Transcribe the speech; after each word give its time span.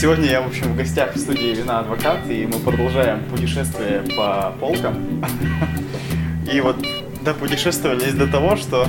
Сегодня 0.00 0.26
я, 0.26 0.42
в 0.42 0.46
общем, 0.46 0.74
в 0.74 0.76
гостях 0.76 1.16
в 1.16 1.18
студии 1.18 1.56
«Вина 1.56 1.80
Адвокат», 1.80 2.18
и 2.30 2.46
мы 2.46 2.60
продолжаем 2.60 3.24
путешествие 3.24 4.04
по 4.16 4.54
полкам. 4.60 5.24
И 6.52 6.60
вот 6.60 6.76
допутешествовались 7.24 8.14
до 8.14 8.28
того, 8.28 8.54
что 8.54 8.86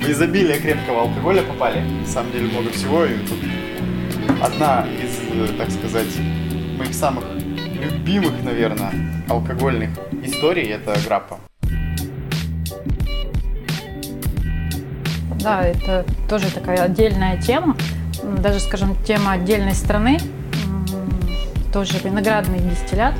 в 0.00 0.10
изобилие 0.10 0.58
крепкого 0.58 1.02
алкоголя 1.02 1.42
попали. 1.42 1.78
На 1.78 2.06
самом 2.08 2.32
деле 2.32 2.48
много 2.48 2.70
всего, 2.72 3.04
и 3.04 3.18
тут 3.18 3.38
одна 4.42 4.84
из, 5.00 5.56
так 5.56 5.70
сказать, 5.70 6.08
моих 6.76 6.92
самых 6.92 7.22
любимых, 7.80 8.32
наверное, 8.42 8.90
алкогольных 9.28 9.90
историй– 10.24 10.66
это 10.72 10.96
граппа. 11.06 11.38
Да, 15.40 15.62
это 15.62 16.04
тоже 16.28 16.52
такая 16.52 16.82
отдельная 16.82 17.40
тема, 17.40 17.76
даже, 18.22 18.60
скажем, 18.60 18.96
тема 19.04 19.32
отдельной 19.32 19.74
страны, 19.74 20.18
тоже 21.72 21.98
виноградный 22.02 22.58
дистиллят, 22.58 23.14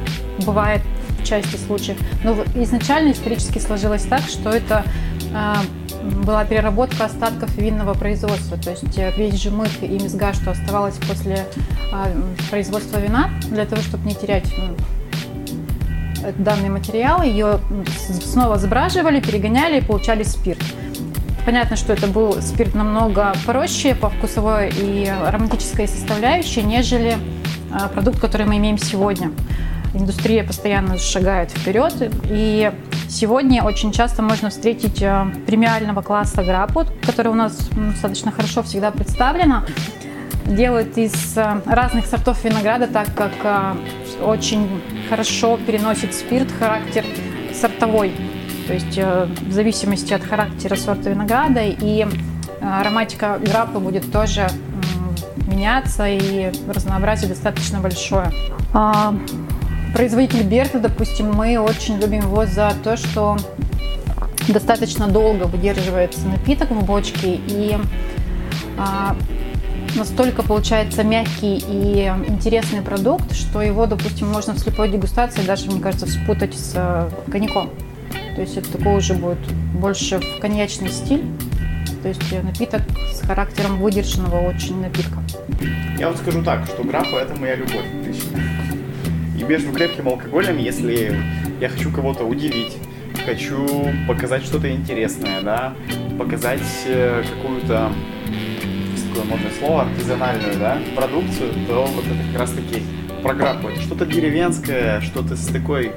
бывает 0.44 0.82
в 1.20 1.24
части 1.24 1.56
случаев. 1.56 1.98
Но 2.24 2.36
изначально 2.54 3.12
исторически 3.12 3.58
сложилось 3.58 4.04
так, 4.04 4.22
что 4.22 4.50
это 4.50 4.84
а, 5.34 5.58
была 6.24 6.44
переработка 6.44 7.04
остатков 7.04 7.54
винного 7.56 7.94
производства, 7.94 8.56
то 8.56 8.70
есть 8.70 8.96
э, 8.96 9.12
весь 9.16 9.40
жмых 9.42 9.68
и 9.82 9.88
мезга, 9.88 10.32
что 10.32 10.52
оставалось 10.52 10.96
после 10.96 11.46
а, 11.92 12.10
производства 12.50 12.98
вина, 12.98 13.30
для 13.50 13.66
того, 13.66 13.82
чтобы 13.82 14.06
не 14.06 14.14
терять 14.14 14.52
данный 16.38 16.68
материал, 16.68 17.22
ее 17.22 17.60
снова 18.24 18.58
забраживали, 18.58 19.20
перегоняли 19.20 19.78
и 19.78 19.84
получали 19.84 20.22
спирт. 20.22 20.62
Понятно, 21.48 21.76
что 21.76 21.94
это 21.94 22.06
был 22.06 22.42
спирт 22.42 22.74
намного 22.74 23.32
проще 23.46 23.94
по 23.94 24.10
вкусовой 24.10 24.68
и 24.68 25.06
ароматической 25.06 25.88
составляющей, 25.88 26.62
нежели 26.62 27.16
а, 27.72 27.88
продукт, 27.88 28.20
который 28.20 28.46
мы 28.46 28.58
имеем 28.58 28.76
сегодня. 28.76 29.32
Индустрия 29.94 30.44
постоянно 30.44 30.98
шагает 30.98 31.50
вперед, 31.50 31.94
и 32.24 32.70
сегодня 33.08 33.62
очень 33.64 33.92
часто 33.92 34.20
можно 34.20 34.50
встретить 34.50 35.02
а, 35.02 35.32
премиального 35.46 36.02
класса 36.02 36.42
граппу, 36.42 36.84
который 37.00 37.28
у 37.28 37.34
нас 37.34 37.56
достаточно 37.74 38.30
хорошо 38.30 38.62
всегда 38.62 38.90
представлена. 38.90 39.64
Делают 40.44 40.98
из 40.98 41.32
а, 41.38 41.62
разных 41.64 42.04
сортов 42.04 42.44
винограда, 42.44 42.88
так 42.88 43.08
как 43.14 43.78
очень 44.22 44.82
хорошо 45.08 45.58
переносит 45.66 46.12
спирт, 46.12 46.52
характер 46.58 47.06
сортовой 47.54 48.12
то 48.68 48.74
есть 48.74 48.98
э, 48.98 49.26
в 49.46 49.52
зависимости 49.52 50.12
от 50.12 50.22
характера 50.22 50.76
сорта 50.76 51.08
винограда 51.08 51.62
и 51.62 52.04
э, 52.04 52.08
ароматика 52.60 53.40
граппы 53.42 53.78
будет 53.78 54.12
тоже 54.12 54.46
меняться 55.46 56.06
и 56.06 56.52
разнообразие 56.68 57.30
достаточно 57.30 57.80
большое. 57.80 58.30
А, 58.74 59.14
производитель 59.94 60.42
Берта, 60.42 60.80
допустим, 60.80 61.32
мы 61.32 61.58
очень 61.58 61.98
любим 61.98 62.20
его 62.20 62.44
за 62.44 62.74
то, 62.84 62.98
что 62.98 63.38
достаточно 64.48 65.08
долго 65.08 65.44
выдерживается 65.44 66.26
напиток 66.26 66.70
в 66.70 66.84
бочке 66.84 67.40
и 67.46 67.74
а, 68.76 69.16
настолько 69.96 70.42
получается 70.42 71.04
мягкий 71.04 71.56
и 71.56 72.12
интересный 72.28 72.82
продукт, 72.82 73.34
что 73.34 73.62
его, 73.62 73.86
допустим, 73.86 74.28
можно 74.28 74.52
в 74.52 74.58
слепой 74.58 74.90
дегустации 74.90 75.40
даже, 75.40 75.70
мне 75.70 75.80
кажется, 75.80 76.06
спутать 76.06 76.54
с 76.54 76.72
э, 76.74 77.08
коньяком. 77.30 77.70
То 78.38 78.42
есть 78.42 78.56
это 78.56 78.70
такой 78.70 78.98
уже 78.98 79.14
будет 79.14 79.40
больше 79.74 80.20
в 80.20 80.38
коньячный 80.38 80.90
стиль. 80.90 81.24
То 82.02 82.08
есть 82.08 82.22
напиток 82.44 82.82
с 83.12 83.20
характером 83.26 83.80
выдержанного 83.80 84.48
очень 84.48 84.80
напитка. 84.80 85.24
Я 85.98 86.06
вот 86.08 86.18
скажу 86.18 86.44
так, 86.44 86.64
что 86.66 86.84
графа 86.84 87.16
это 87.16 87.34
моя 87.34 87.56
любовь 87.56 87.84
лично. 88.06 88.40
И 89.36 89.42
между 89.42 89.72
крепким 89.72 90.06
алкоголем, 90.06 90.56
если 90.56 91.20
я 91.60 91.68
хочу 91.68 91.90
кого-то 91.90 92.22
удивить, 92.22 92.76
хочу 93.26 93.66
показать 94.06 94.44
что-то 94.44 94.70
интересное, 94.70 95.42
да, 95.42 95.74
показать 96.16 96.62
э, 96.86 97.24
какую-то 97.34 97.90
такое 99.08 99.24
модное 99.24 99.52
слово, 99.58 99.82
артизанальную, 99.82 100.56
да, 100.60 100.78
продукцию, 100.94 101.54
то 101.66 101.86
вот 101.86 102.04
это 102.04 102.30
как 102.30 102.42
раз 102.42 102.52
таки 102.52 102.84
про 103.20 103.34
графу. 103.34 103.66
Это 103.66 103.80
что-то 103.80 104.06
деревенское, 104.06 105.00
что-то 105.00 105.34
с 105.34 105.46
такой 105.46 105.90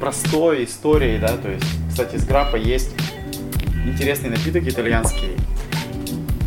простой 0.00 0.64
историей, 0.64 1.18
да, 1.18 1.36
то 1.36 1.50
есть, 1.50 1.64
кстати, 1.88 2.16
с 2.16 2.24
граппа 2.24 2.56
есть 2.56 2.90
интересный 3.84 4.30
напиток 4.30 4.66
итальянский. 4.66 5.36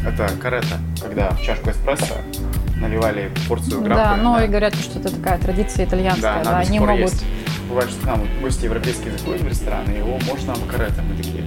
Это 0.06 0.28
карета, 0.42 0.80
когда 1.02 1.30
в 1.30 1.42
чашку 1.42 1.70
эспрессо 1.70 2.16
наливали 2.82 3.32
порцию 3.48 3.82
граппы. 3.82 4.04
Да, 4.04 4.18
ну 4.18 4.36
да. 4.36 4.44
и 4.44 4.48
говорят, 4.48 4.76
что 4.76 5.00
это 5.00 5.16
такая 5.16 5.38
традиция 5.38 5.86
итальянская, 5.86 6.44
да, 6.44 6.52
да 6.52 6.58
они 6.60 6.80
могут... 6.80 7.00
Есть. 7.00 7.24
Бывает, 7.70 7.90
что 7.90 8.08
вот 8.08 8.28
гости 8.42 8.66
европейские 8.66 9.18
заходят 9.18 9.42
в 9.42 9.48
ресторан, 9.48 9.90
и 9.90 9.98
его 9.98 10.20
можно 10.28 10.54
нам 10.54 10.68
карета, 10.68 11.02
мы 11.02 11.16
такие, 11.16 11.44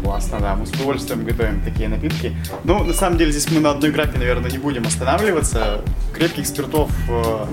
классно, 0.00 0.38
да, 0.38 0.54
мы 0.54 0.66
с 0.66 0.70
удовольствием 0.70 1.24
готовим 1.24 1.60
такие 1.62 1.88
напитки. 1.88 2.36
Ну, 2.64 2.84
на 2.84 2.92
самом 2.92 3.18
деле, 3.18 3.32
здесь 3.32 3.50
мы 3.50 3.60
на 3.60 3.70
одной 3.70 3.90
граппе, 3.90 4.18
наверное, 4.18 4.50
не 4.50 4.58
будем 4.58 4.86
останавливаться. 4.86 5.80
Крепких 6.14 6.46
спиртов 6.46 6.90
э, 7.08 7.46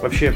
вообще 0.00 0.34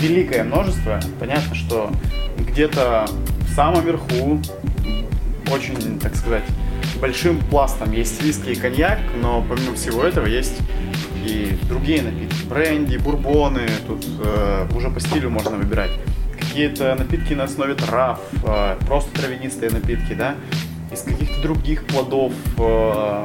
великое 0.00 0.44
множество. 0.44 1.00
Понятно, 1.18 1.54
что 1.54 1.90
где-то 2.38 3.06
в 3.40 3.54
самом 3.54 3.84
верху, 3.84 4.40
очень, 5.50 5.98
так 6.00 6.14
сказать, 6.16 6.44
большим 7.00 7.38
пластом 7.38 7.92
есть 7.92 8.22
виски 8.22 8.50
и 8.50 8.54
коньяк, 8.54 8.98
но 9.20 9.44
помимо 9.48 9.74
всего 9.74 10.02
этого 10.02 10.26
есть 10.26 10.58
и 11.24 11.58
другие 11.68 12.02
напитки. 12.02 12.44
Бренди, 12.48 12.96
бурбоны, 12.96 13.68
тут 13.86 14.04
э, 14.22 14.66
уже 14.74 14.90
по 14.90 15.00
стилю 15.00 15.30
можно 15.30 15.56
выбирать. 15.56 15.90
Какие-то 16.38 16.94
напитки 16.94 17.34
на 17.34 17.44
основе 17.44 17.74
трав, 17.74 18.20
э, 18.44 18.76
просто 18.86 19.20
травянистые 19.20 19.70
напитки, 19.70 20.14
да, 20.14 20.36
из 20.92 21.02
каких-то 21.02 21.42
других 21.42 21.84
плодов 21.86 22.32
э, 22.58 23.24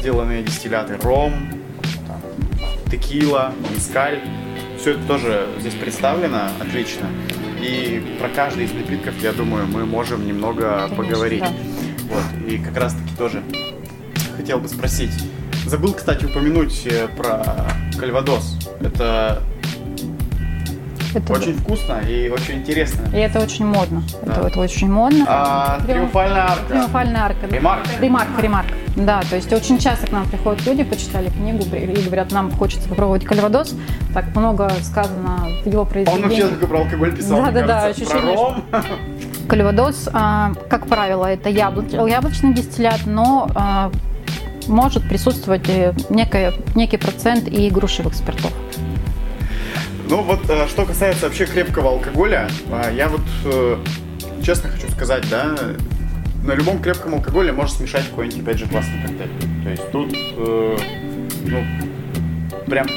сделанные 0.00 0.42
дистилляты. 0.42 0.96
Ром, 1.02 1.32
там, 2.06 2.20
текила, 2.90 3.52
мискаль. 3.74 4.20
Все 4.80 4.92
это 4.92 5.02
тоже 5.06 5.46
здесь 5.58 5.74
представлено 5.74 6.48
отлично. 6.58 7.06
И 7.60 8.02
про 8.18 8.30
каждый 8.30 8.64
из 8.64 8.72
напитков, 8.72 9.14
я 9.22 9.34
думаю, 9.34 9.66
мы 9.66 9.84
можем 9.84 10.26
немного 10.26 10.86
Конечно, 10.88 10.96
поговорить. 10.96 11.40
Да. 11.40 11.52
Вот. 12.08 12.48
И 12.48 12.56
как 12.56 12.78
раз 12.78 12.94
таки 12.94 13.14
тоже 13.18 13.42
хотел 14.38 14.58
бы 14.58 14.68
спросить. 14.68 15.12
Забыл, 15.66 15.92
кстати, 15.92 16.24
упомянуть 16.24 16.86
э, 16.86 17.08
про 17.08 17.66
кальвадос. 17.98 18.56
Это 18.80 19.42
это 21.14 21.32
очень 21.32 21.54
да. 21.54 21.60
вкусно 21.60 22.00
и 22.08 22.28
очень 22.28 22.56
интересно. 22.56 23.08
И 23.12 23.18
это 23.18 23.40
очень 23.40 23.66
модно. 23.66 24.02
Да. 24.22 24.32
Это, 24.32 24.48
это 24.48 24.60
очень 24.60 24.90
модно. 24.90 25.24
А, 25.28 25.80
триумфальная 25.86 26.42
арка. 26.42 26.66
Триумфальная 26.68 27.22
арка. 27.22 27.46
Ремарка. 27.46 27.88
Ремарка, 28.00 28.42
ремарка. 28.42 28.74
Да, 28.96 29.22
то 29.28 29.36
есть 29.36 29.52
очень 29.52 29.78
часто 29.78 30.06
к 30.06 30.12
нам 30.12 30.28
приходят 30.28 30.64
люди, 30.66 30.84
почитали 30.84 31.28
книгу 31.28 31.64
и 31.74 32.02
говорят, 32.02 32.32
нам 32.32 32.50
хочется 32.52 32.88
попробовать 32.88 33.24
кальвадос. 33.24 33.74
Так 34.14 34.34
много 34.34 34.70
сказано 34.82 35.48
в 35.64 35.66
его 35.66 35.84
произведении. 35.84 36.22
Он 36.22 36.28
вообще 36.28 36.48
только 36.48 36.66
про 36.66 36.78
алкоголь 36.80 37.16
писал, 37.16 37.44
Да, 37.44 37.50
да, 37.50 37.66
да. 37.66 37.84
Ощущение, 37.86 38.20
про 38.20 38.34
ром. 38.34 38.64
Кальвадос, 39.48 40.08
а, 40.12 40.52
как 40.68 40.86
правило, 40.86 41.26
это 41.26 41.48
яблоч, 41.48 41.92
яблочный 41.92 42.52
дистиллят, 42.54 43.00
но 43.06 43.50
а, 43.54 43.90
может 44.68 45.08
присутствовать 45.08 45.68
некий, 46.08 46.52
некий 46.76 46.96
процент 46.96 47.48
и 47.48 47.68
грушевых 47.70 48.14
спиртов. 48.14 48.52
Ну 50.10 50.22
вот, 50.22 50.40
э, 50.50 50.66
что 50.66 50.84
касается 50.86 51.26
вообще 51.26 51.46
крепкого 51.46 51.90
алкоголя, 51.90 52.48
э, 52.68 52.94
я 52.96 53.08
вот 53.08 53.20
э, 53.44 53.76
честно 54.44 54.68
хочу 54.68 54.90
сказать, 54.90 55.22
да, 55.30 55.54
на 56.42 56.52
любом 56.54 56.82
крепком 56.82 57.14
алкоголе 57.14 57.52
можно 57.52 57.76
смешать 57.76 58.08
какой-нибудь, 58.08 58.42
опять 58.42 58.58
же, 58.58 58.66
классный 58.66 59.00
коктейль. 59.02 59.30
То 59.62 59.70
есть 59.70 59.90
тут, 59.92 60.12
ну, 61.44 61.64
прям 62.66 62.88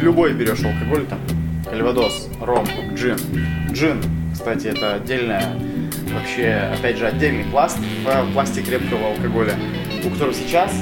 любой 0.00 0.32
берешь 0.32 0.64
алкоголь, 0.64 1.06
там, 1.06 1.20
кальвадос, 1.70 2.28
ром, 2.40 2.66
джин. 2.94 3.18
Джин, 3.70 4.02
кстати, 4.32 4.66
это 4.66 4.94
отдельная, 4.94 5.56
вообще, 6.12 6.68
опять 6.76 6.96
же, 6.96 7.06
отдельный 7.06 7.44
пласт 7.44 7.78
в 7.78 8.32
пласте 8.32 8.62
крепкого 8.62 9.10
алкоголя, 9.10 9.54
у 10.04 10.10
которого 10.10 10.34
сейчас, 10.34 10.72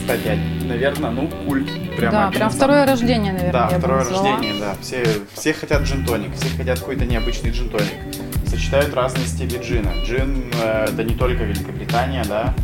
кстати, 0.00 0.36
наверное, 0.72 1.10
ну, 1.10 1.28
культ. 1.46 1.68
Прямо 1.96 2.12
да, 2.12 2.30
прям 2.30 2.50
второе 2.50 2.86
рождение, 2.86 3.32
наверное. 3.32 3.52
Да, 3.52 3.78
второе 3.78 4.04
рождение, 4.04 4.54
да. 4.58 4.74
Все, 4.80 5.04
все 5.34 5.52
хотят 5.52 5.82
джин-тоник, 5.82 6.34
все 6.34 6.56
хотят 6.56 6.78
какой-то 6.78 7.04
необычный 7.04 7.50
джин-тоник. 7.50 8.16
Сочетают 8.46 8.94
разные 8.94 9.26
стили 9.26 9.58
джина. 9.58 9.92
Джин 10.04 10.44
э, 10.62 10.86
это 10.92 11.04
не 11.04 11.14
только 11.14 11.44
Великобритания, 11.44 12.24
да. 12.28 12.54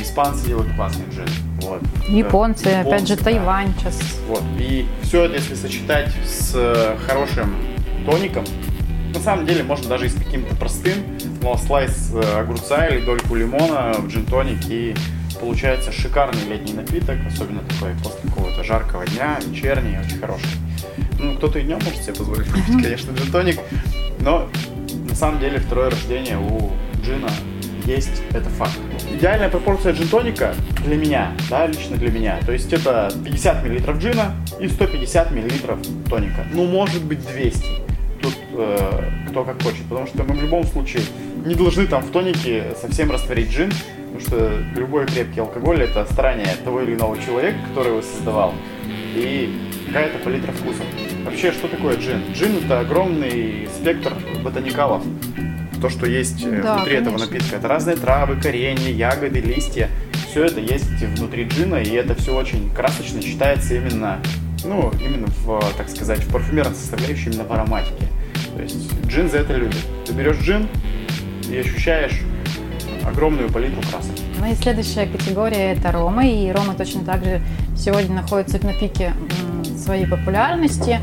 Испанцы 0.00 0.46
делают 0.46 0.74
классный 0.76 1.06
джин. 1.10 1.28
Вот. 1.62 1.82
Японцы, 2.08 2.68
Японцы 2.68 2.86
опять 2.86 3.08
же, 3.08 3.16
да. 3.16 3.24
Тайвань 3.24 3.72
сейчас. 3.78 3.98
Вот. 4.28 4.42
И 4.58 4.86
все 5.02 5.24
это, 5.24 5.34
если 5.36 5.54
сочетать 5.54 6.10
с 6.24 6.52
э, 6.54 6.96
хорошим 7.06 7.56
тоником, 8.04 8.44
на 9.14 9.20
самом 9.20 9.46
деле 9.46 9.62
можно 9.62 9.88
даже 9.88 10.06
и 10.06 10.08
с 10.08 10.14
каким-то 10.14 10.54
простым, 10.56 10.94
но 11.40 11.56
слайс 11.56 12.10
э, 12.12 12.38
огурца 12.38 12.86
или 12.86 13.04
дольку 13.04 13.34
лимона 13.34 13.94
в 13.98 14.08
джин-тоник 14.08 14.58
и 14.68 14.94
получается 15.40 15.92
шикарный 15.92 16.44
летний 16.48 16.72
напиток, 16.72 17.16
особенно 17.26 17.60
такой 17.60 17.92
после 18.02 18.30
какого-то 18.30 18.64
жаркого 18.64 19.06
дня, 19.06 19.38
вечерний, 19.46 19.98
очень 19.98 20.18
хороший. 20.18 20.48
Ну, 21.18 21.36
кто-то 21.36 21.58
и 21.58 21.62
днем 21.62 21.78
может 21.84 22.02
себе 22.02 22.14
позволить 22.14 22.46
выпить, 22.48 22.82
конечно, 22.82 23.12
джин-тоник, 23.12 23.60
но 24.20 24.48
на 25.08 25.14
самом 25.14 25.40
деле 25.40 25.58
второе 25.58 25.90
рождение 25.90 26.38
у 26.38 26.70
джина 27.02 27.30
есть, 27.86 28.22
это 28.30 28.48
факт. 28.50 28.78
Идеальная 29.12 29.48
пропорция 29.48 29.92
джин-тоника 29.92 30.54
для 30.84 30.96
меня, 30.96 31.32
да, 31.48 31.66
лично 31.66 31.96
для 31.96 32.10
меня, 32.10 32.38
то 32.44 32.52
есть 32.52 32.72
это 32.72 33.12
50 33.24 33.64
мл 33.64 33.98
джина 33.98 34.34
и 34.60 34.68
150 34.68 35.30
мл 35.30 35.78
тоника. 36.08 36.46
Ну, 36.52 36.66
может 36.66 37.02
быть 37.04 37.24
200. 37.26 37.64
Тут 38.20 38.34
э, 38.54 39.10
кто 39.28 39.44
как 39.44 39.62
хочет, 39.62 39.84
потому 39.88 40.06
что 40.06 40.24
мы 40.24 40.34
в 40.34 40.42
любом 40.42 40.64
случае 40.64 41.02
не 41.44 41.54
должны 41.54 41.86
там 41.86 42.02
в 42.02 42.10
тонике 42.10 42.74
совсем 42.80 43.10
растворить 43.10 43.50
джин, 43.50 43.72
потому 44.16 44.20
что 44.20 44.78
любой 44.78 45.06
крепкий 45.06 45.40
алкоголь 45.40 45.82
это 45.82 46.06
старание 46.06 46.48
того 46.64 46.80
или 46.82 46.94
иного 46.94 47.20
человека, 47.20 47.58
который 47.68 47.92
его 47.92 48.02
создавал, 48.02 48.54
и 49.14 49.52
какая-то 49.86 50.18
палитра 50.18 50.52
вкусов. 50.52 50.84
Вообще, 51.24 51.52
что 51.52 51.68
такое 51.68 51.96
джин? 51.96 52.22
Джин 52.32 52.64
это 52.64 52.80
огромный 52.80 53.68
спектр 53.74 54.14
ботаникалов, 54.42 55.02
то, 55.80 55.90
что 55.90 56.06
есть 56.06 56.42
э, 56.44 56.62
да, 56.62 56.76
внутри 56.76 56.96
конечно. 56.96 57.16
этого 57.16 57.18
напитка. 57.18 57.56
Это 57.56 57.68
разные 57.68 57.96
травы, 57.96 58.40
коренья, 58.40 58.90
ягоды, 58.90 59.40
листья. 59.40 59.90
Все 60.30 60.44
это 60.44 60.60
есть 60.60 61.02
внутри 61.16 61.44
джина, 61.44 61.76
и 61.76 61.90
это 61.90 62.14
все 62.14 62.36
очень 62.36 62.70
красочно 62.74 63.22
читается 63.22 63.74
именно, 63.74 64.18
ну, 64.64 64.92
именно 65.00 65.26
в, 65.44 65.62
так 65.76 65.88
сказать, 65.88 66.20
в 66.20 66.32
парфюмерной 66.32 66.74
составляющей, 66.74 67.30
именно 67.30 67.44
в 67.44 67.52
ароматике. 67.52 68.06
То 68.54 68.62
есть 68.62 69.06
джин 69.06 69.28
за 69.28 69.38
это 69.38 69.54
любит. 69.54 69.76
Ты 70.06 70.12
берешь 70.12 70.38
джин 70.38 70.68
и 71.50 71.58
ощущаешь 71.58 72.22
огромную 73.06 73.50
палитру 73.50 73.80
красок. 73.82 74.12
Ну 74.38 74.50
и 74.50 74.54
следующая 74.54 75.06
категория 75.06 75.72
это 75.72 75.92
ромы, 75.92 76.28
и 76.28 76.52
ромы 76.52 76.74
точно 76.74 77.04
так 77.04 77.24
же 77.24 77.40
сегодня 77.76 78.16
находятся 78.16 78.64
на 78.64 78.72
пике 78.72 79.12
своей 79.78 80.06
популярности. 80.06 81.00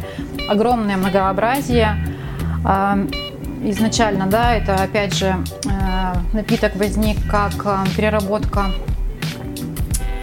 Огромное 0.50 0.97
многообразие 0.97 1.97
изначально, 3.63 4.27
да, 4.27 4.53
это 4.55 4.75
опять 4.75 5.13
же 5.13 5.35
э, 5.65 6.13
напиток 6.33 6.75
возник 6.75 7.17
как 7.29 7.53
э, 7.65 7.77
переработка 7.95 8.71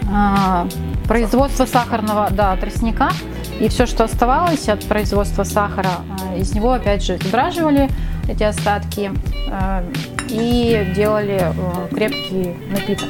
э, 0.03 0.69
производства 1.06 1.67
сахарного, 1.67 2.29
да, 2.31 2.56
тростника. 2.56 3.11
И 3.59 3.69
все, 3.69 3.87
что 3.87 4.05
оставалось 4.05 4.69
от 4.69 4.85
производства 4.87 5.44
сахара, 5.44 6.00
из 6.37 6.55
него 6.55 6.73
опять 6.73 7.03
же 7.03 7.19
сбраживали 7.19 7.88
эти 8.29 8.43
остатки 8.43 9.11
и 10.31 10.93
делали 10.94 11.53
крепкий 11.93 12.55
напиток. 12.71 13.09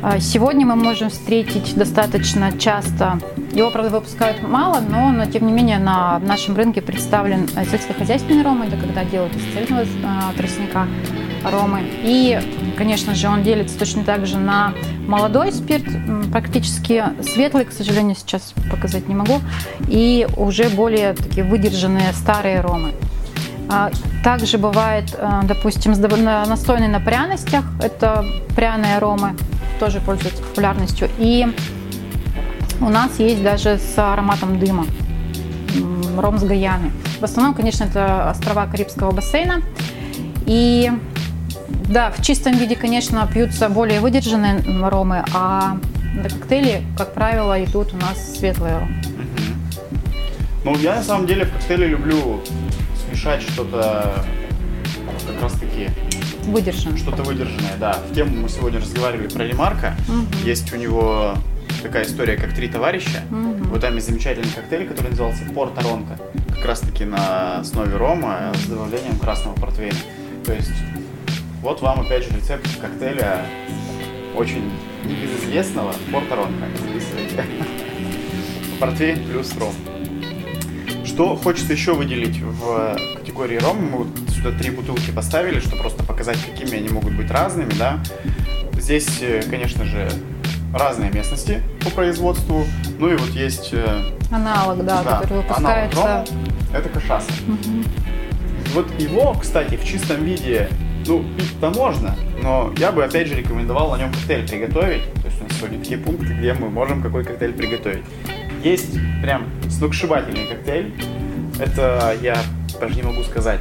А, 0.00 0.20
сегодня 0.20 0.64
мы 0.64 0.76
можем 0.76 1.10
встретить 1.10 1.74
достаточно 1.74 2.56
часто, 2.56 3.18
его, 3.52 3.70
правда, 3.70 3.90
выпускают 3.90 4.40
мало, 4.42 4.80
но, 4.80 5.10
но 5.10 5.26
тем 5.26 5.46
не 5.46 5.52
менее 5.52 5.78
на 5.78 6.20
нашем 6.20 6.54
рынке 6.54 6.80
представлен 6.80 7.48
э, 7.56 7.64
сельскохозяйственный 7.64 8.44
ром, 8.44 8.62
это 8.62 8.76
когда 8.76 9.04
делают 9.04 9.34
из 9.34 9.42
цельного 9.52 9.84
а, 10.04 10.32
тростника 10.36 10.86
ромы. 11.42 11.80
И, 12.04 12.40
конечно 12.76 13.16
же, 13.16 13.28
он 13.28 13.42
делится 13.42 13.76
точно 13.76 14.04
так 14.04 14.24
же 14.24 14.38
на 14.38 14.72
молодой 15.08 15.50
спирт, 15.50 15.84
практически 16.30 17.02
светлый, 17.22 17.64
к 17.64 17.72
сожалению, 17.72 18.14
сейчас 18.14 18.54
показать 18.70 19.08
не 19.08 19.16
могу, 19.16 19.40
и 19.88 20.28
уже 20.36 20.68
более 20.68 21.14
такие 21.14 21.44
выдержанные 21.44 22.12
старые 22.12 22.60
ромы. 22.60 22.92
А, 23.70 23.90
также 24.24 24.58
бывает, 24.58 25.14
э, 25.18 25.40
допустим, 25.44 25.92
настойный 25.92 26.88
на 26.88 27.00
пряностях, 27.00 27.64
это 27.82 28.24
пряные 28.56 28.96
аромы, 28.96 29.34
тоже 29.78 30.00
пользуется 30.00 30.42
популярностью. 30.42 31.08
И 31.18 31.46
у 32.80 32.88
нас 32.88 33.18
есть 33.18 33.42
даже 33.42 33.78
с 33.78 33.98
ароматом 33.98 34.58
дыма 34.58 34.86
ром 36.16 36.38
с 36.38 36.42
Гаяны. 36.42 36.90
В 37.20 37.24
основном, 37.24 37.54
конечно, 37.54 37.84
это 37.84 38.30
острова 38.30 38.66
Карибского 38.66 39.10
бассейна. 39.12 39.62
И 40.46 40.90
да, 41.88 42.10
в 42.10 42.22
чистом 42.22 42.54
виде, 42.54 42.74
конечно, 42.74 43.28
пьются 43.32 43.68
более 43.68 44.00
выдержанные 44.00 44.62
ромы, 44.88 45.24
а 45.34 45.76
коктейли, 46.22 46.82
как 46.96 47.14
правило, 47.14 47.62
идут 47.62 47.92
у 47.92 47.96
нас 47.96 48.36
светлые 48.38 48.78
ромы. 48.78 48.94
Ну, 50.64 50.76
я 50.76 50.96
на 50.96 51.02
самом 51.02 51.26
деле 51.26 51.44
в 51.44 51.52
коктейле 51.52 51.88
люблю 51.88 52.40
смешать 53.28 53.42
что-то 53.42 54.24
как 55.26 55.42
раз 55.42 55.52
таки 55.52 55.90
Выдержанное. 56.44 56.96
Что-то 56.96 57.22
выдержанное, 57.24 57.76
да. 57.78 57.92
В 58.10 58.14
тему 58.14 58.34
мы 58.34 58.48
сегодня 58.48 58.80
разговаривали 58.80 59.28
про 59.28 59.44
Ремарка. 59.44 59.94
Угу. 60.08 60.46
Есть 60.46 60.72
у 60.72 60.76
него 60.76 61.34
такая 61.82 62.06
история, 62.06 62.36
как 62.36 62.54
«Три 62.54 62.68
товарища». 62.68 63.22
Угу. 63.30 63.68
Вот 63.68 63.82
там 63.82 63.94
есть 63.96 64.06
замечательный 64.06 64.48
коктейль, 64.48 64.88
который 64.88 65.10
назывался 65.10 65.44
«Порто 65.54 65.82
Ронко». 65.82 66.18
Как 66.54 66.64
раз-таки 66.64 67.04
на 67.04 67.58
основе 67.58 67.94
рома 67.96 68.50
с 68.54 68.66
добавлением 68.66 69.18
красного 69.18 69.56
портвейна. 69.56 69.98
То 70.46 70.54
есть 70.54 70.72
вот 71.60 71.82
вам 71.82 72.00
опять 72.00 72.24
же 72.24 72.34
рецепт 72.34 72.66
коктейля 72.80 73.44
очень 74.34 74.72
небезызвестного 75.04 75.92
Порто 76.10 76.34
Ронко. 76.34 76.64
Записывайте. 76.78 77.44
Портвейн 78.80 79.22
плюс 79.26 79.54
ром. 79.58 79.74
Что 81.04 81.36
хочется 81.36 81.74
еще 81.74 81.92
выделить 81.92 82.38
в 82.40 82.96
категории 83.38 83.58
ром? 83.58 83.78
Мы 83.84 83.98
вот 83.98 84.08
сюда 84.30 84.50
три 84.50 84.70
бутылки 84.70 85.12
поставили, 85.12 85.60
чтобы 85.60 85.82
просто 85.82 86.02
показать, 86.02 86.38
какими 86.44 86.78
они 86.78 86.88
могут 86.88 87.14
быть 87.14 87.30
разными, 87.30 87.72
да. 87.78 88.00
Здесь, 88.72 89.18
э, 89.20 89.42
конечно 89.48 89.84
же, 89.84 90.10
разные 90.74 91.10
местности 91.12 91.62
по 91.84 91.90
производству. 91.90 92.64
Ну 92.98 93.12
и 93.12 93.16
вот 93.16 93.30
есть... 93.30 93.70
Э, 93.72 94.02
аналог, 94.32 94.84
да, 94.84 95.02
да 95.04 95.20
который 95.20 95.42
выпускается... 95.42 96.02
Аналог 96.02 96.28
рома, 96.28 96.38
это 96.74 96.88
кашаса. 96.88 97.30
Угу. 97.46 97.84
Вот 98.74 99.00
его, 99.00 99.34
кстати, 99.34 99.76
в 99.76 99.84
чистом 99.84 100.24
виде, 100.24 100.68
ну, 101.06 101.24
пить-то 101.36 101.70
можно, 101.70 102.16
но 102.42 102.72
я 102.76 102.90
бы, 102.90 103.04
опять 103.04 103.28
же, 103.28 103.36
рекомендовал 103.36 103.92
на 103.92 103.98
нем 103.98 104.12
коктейль 104.12 104.48
приготовить. 104.48 105.04
То 105.14 105.26
есть 105.26 105.40
у 105.40 105.44
нас 105.44 105.52
сегодня 105.58 105.78
такие 105.78 105.98
пункты, 105.98 106.34
где 106.34 106.54
мы 106.54 106.70
можем 106.70 107.02
какой 107.02 107.24
коктейль 107.24 107.52
приготовить. 107.52 108.04
Есть 108.64 108.98
прям 109.22 109.46
сногсшибательный 109.70 110.46
коктейль. 110.46 110.92
Это 111.58 112.16
я 112.22 112.36
даже 112.80 112.94
не 112.94 113.02
могу 113.02 113.22
сказать. 113.24 113.60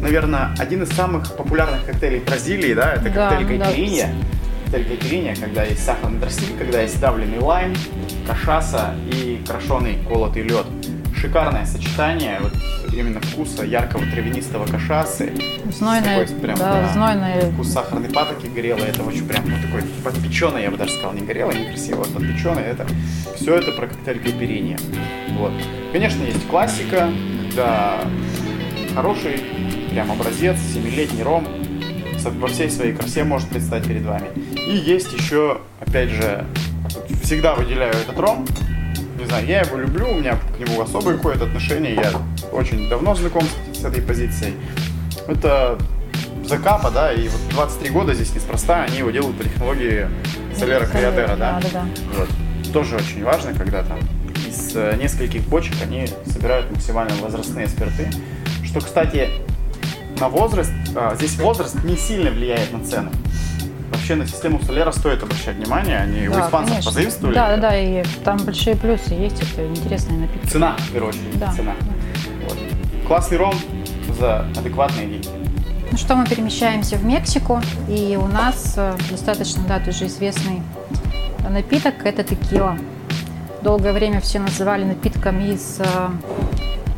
Наверное, 0.00 0.54
один 0.58 0.82
из 0.82 0.90
самых 0.90 1.36
популярных 1.36 1.84
коктейлей 1.84 2.20
Бразилии, 2.20 2.74
да, 2.74 2.94
это 2.94 3.10
да, 3.10 3.30
коктейль 3.30 3.58
кайпиринья. 3.58 4.06
Да. 4.06 4.64
Коктейль 4.64 4.84
кайпиринья, 4.86 5.34
когда 5.36 5.64
есть 5.64 5.84
сахарный 5.84 6.20
тростник, 6.20 6.58
когда 6.58 6.80
есть 6.80 7.00
давленный 7.00 7.38
лайм, 7.38 7.74
кашаса 8.26 8.94
и 9.12 9.42
крашеный 9.46 9.98
колотый 10.08 10.42
лед. 10.42 10.66
Шикарное 11.20 11.66
сочетание 11.66 12.38
вот 12.40 12.54
именно 12.94 13.20
вкуса 13.20 13.62
яркого 13.64 14.04
травянистого 14.06 14.66
кашасы. 14.66 15.32
Знойный, 15.70 16.26
прям, 16.40 16.56
да, 16.56 16.80
да, 16.80 16.92
знойный. 16.94 17.52
Вкус 17.52 17.68
сахарной 17.68 18.08
патоки 18.08 18.46
горелой, 18.46 18.88
это 18.88 19.02
очень 19.02 19.28
прям 19.28 19.44
ну, 19.46 19.56
такой 19.60 19.82
подпеченный, 20.02 20.62
я 20.62 20.70
бы 20.70 20.78
даже 20.78 20.92
сказал, 20.92 21.12
не 21.12 21.20
горелый, 21.20 21.58
не 21.58 21.66
красиво, 21.66 22.06
а 22.08 22.14
подпеченный. 22.14 22.62
Это 22.62 22.86
все 23.36 23.56
это 23.56 23.70
про 23.72 23.86
коктейль 23.86 24.20
кайпиринья. 24.20 24.78
Вот. 25.32 25.52
Конечно, 25.92 26.22
есть 26.22 26.48
классика, 26.48 27.10
когда 27.48 28.00
хороший 28.94 29.42
прям 29.90 30.10
образец, 30.10 30.56
семилетний 30.72 31.22
ром 31.22 31.46
во 32.24 32.48
всей 32.48 32.70
своей 32.70 32.94
красе 32.94 33.24
может 33.24 33.48
предстать 33.50 33.86
перед 33.86 34.02
вами. 34.02 34.28
И 34.56 34.74
есть 34.74 35.12
еще, 35.12 35.60
опять 35.80 36.08
же, 36.08 36.46
всегда 37.22 37.54
выделяю 37.54 37.92
этот 37.92 38.18
ром. 38.18 38.46
Не 39.20 39.26
знаю, 39.26 39.46
я 39.46 39.60
его 39.60 39.76
люблю, 39.76 40.08
у 40.08 40.14
меня 40.14 40.38
к 40.56 40.58
нему 40.58 40.80
особое 40.80 41.16
какое-то 41.16 41.44
отношение, 41.44 41.94
я 41.94 42.10
очень 42.52 42.88
давно 42.88 43.14
знаком 43.14 43.42
с, 43.72 43.78
с 43.78 43.84
этой 43.84 44.00
позицией. 44.00 44.54
Это 45.28 45.78
Закапа, 46.50 46.90
да, 46.90 47.12
и 47.12 47.28
вот 47.28 47.40
23 47.50 47.90
года 47.90 48.14
здесь 48.14 48.34
неспроста, 48.34 48.82
они 48.82 48.98
его 48.98 49.10
делают 49.10 49.36
по 49.36 49.44
технологии 49.44 50.08
Солера 50.58 50.86
Криадера, 50.86 51.36
да? 51.36 51.60
Да, 51.62 51.68
да. 51.72 51.86
Вот. 52.16 52.28
Тоже 52.72 52.96
очень 52.96 53.22
важно, 53.22 53.52
когда 53.52 53.84
там 53.84 53.98
из 54.48 54.74
э, 54.74 54.96
нескольких 55.00 55.42
бочек 55.42 55.74
они 55.82 56.08
собирают 56.26 56.70
максимально 56.70 57.14
возрастные 57.22 57.68
спирты. 57.68 58.10
Что, 58.64 58.80
кстати, 58.80 59.28
на 60.18 60.28
возраст, 60.28 60.72
а, 60.96 61.14
здесь 61.14 61.38
возраст 61.38 61.84
не 61.84 61.96
сильно 61.96 62.30
влияет 62.30 62.72
на 62.72 62.84
цену. 62.84 63.12
Вообще 64.00 64.14
на 64.14 64.26
систему 64.26 64.58
Солера 64.62 64.92
стоит 64.92 65.22
обращать 65.22 65.56
внимание, 65.56 65.98
они 65.98 66.26
да, 66.26 66.38
у 66.38 66.46
испанцев 66.46 66.70
конечно. 66.70 66.90
позаимствовали. 66.90 67.34
Да, 67.34 67.48
да, 67.50 67.56
да, 67.58 67.78
и 67.78 68.02
там 68.24 68.38
большие 68.38 68.74
плюсы 68.74 69.12
есть, 69.12 69.42
это 69.42 69.66
интересные 69.66 70.20
напитки. 70.20 70.46
Цена, 70.46 70.74
в 70.78 70.90
первую 70.90 71.10
очередь, 71.10 71.38
да. 71.38 71.52
цена. 71.52 71.74
Вот. 72.48 72.58
Классный 73.06 73.36
ром 73.36 73.54
за 74.18 74.46
адекватные 74.56 75.06
деньги. 75.06 75.28
Ну 75.92 75.98
что, 75.98 76.16
мы 76.16 76.26
перемещаемся 76.26 76.96
в 76.96 77.04
Мексику, 77.04 77.60
и 77.90 78.18
у 78.18 78.26
нас 78.26 78.72
э, 78.78 78.96
достаточно, 79.10 79.62
да, 79.68 79.78
тоже 79.80 80.06
известный 80.06 80.62
напиток– 81.46 81.94
это 82.04 82.24
текила. 82.24 82.78
Долгое 83.60 83.92
время 83.92 84.22
все 84.22 84.38
называли 84.38 84.84
напитком 84.84 85.40
из 85.42 85.78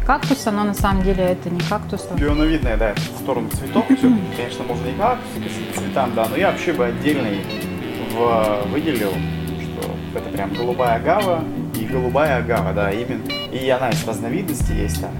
кактуса, 0.04 0.50
но 0.50 0.64
на 0.64 0.74
самом 0.74 1.02
деле 1.02 1.24
это 1.24 1.50
не 1.50 1.60
кактус. 1.60 2.08
Пионовидная, 2.16 2.76
да, 2.76 2.94
в 2.94 3.22
сторону 3.22 3.48
цветов. 3.50 3.84
Все, 3.86 4.08
конечно, 4.36 4.64
можно 4.64 4.86
и 4.88 4.94
кактус, 4.94 5.28
и 5.36 5.78
цветам, 5.78 6.14
да, 6.14 6.28
но 6.28 6.36
я 6.36 6.50
вообще 6.50 6.72
бы 6.72 6.86
отдельный 6.86 7.40
в, 8.12 8.62
выделил, 8.68 9.12
что 9.12 10.18
это 10.18 10.28
прям 10.30 10.52
голубая 10.54 11.00
гава 11.00 11.44
и 11.74 11.84
голубая 11.84 12.38
агава, 12.38 12.72
да, 12.72 12.92
именно. 12.92 13.24
И 13.52 13.68
она 13.68 13.90
из 13.90 14.06
разновидностей 14.06 14.76
есть 14.76 15.00
там. 15.00 15.12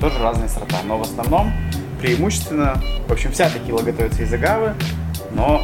Тоже 0.00 0.18
разные 0.22 0.48
сорта. 0.48 0.76
Но 0.84 0.98
в 0.98 1.02
основном 1.02 1.52
преимущественно, 2.00 2.80
в 3.08 3.12
общем, 3.12 3.32
вся 3.32 3.48
текила 3.50 3.82
готовится 3.82 4.22
из 4.22 4.32
агавы, 4.32 4.74
но 5.32 5.62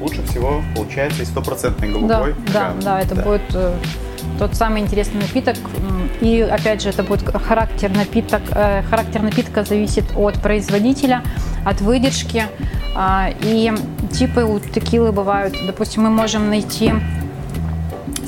лучше 0.00 0.22
всего 0.24 0.62
получается 0.74 1.22
и 1.22 1.24
стопроцентный 1.24 1.90
голубой. 1.90 2.34
Да, 2.52 2.68
агавы. 2.68 2.80
да, 2.80 2.84
да, 2.84 3.00
это 3.00 3.14
да. 3.14 3.22
будет 3.22 3.54
э, 3.54 3.74
тот 4.38 4.54
самый 4.54 4.82
интересный 4.82 5.20
напиток. 5.20 5.56
И 6.20 6.40
опять 6.40 6.82
же, 6.82 6.88
это 6.88 7.02
будет 7.02 7.22
характер 7.22 7.90
напиток. 7.90 8.42
Э, 8.50 8.82
характер 8.82 9.22
напитка 9.22 9.64
зависит 9.64 10.04
от 10.16 10.40
производителя, 10.40 11.22
от 11.64 11.80
выдержки. 11.80 12.44
Э, 12.96 13.32
и 13.42 13.72
типы 14.12 14.44
у 14.44 14.58
текилы 14.60 15.12
бывают, 15.12 15.54
допустим, 15.66 16.02
мы 16.02 16.10
можем 16.10 16.48
найти 16.48 16.92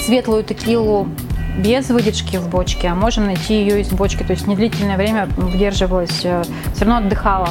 светлую 0.00 0.44
текилу 0.44 1.08
без 1.56 1.88
выдержки 1.88 2.36
в 2.36 2.48
бочке, 2.48 2.88
а 2.88 2.94
можем 2.94 3.26
найти 3.26 3.54
ее 3.54 3.80
из 3.80 3.90
бочки. 3.90 4.22
То 4.22 4.32
есть 4.32 4.46
недлительное 4.46 4.96
время 4.96 5.26
выдерживалась, 5.36 6.24
э, 6.24 6.42
все 6.74 6.84
равно 6.84 7.06
отдыхала 7.06 7.50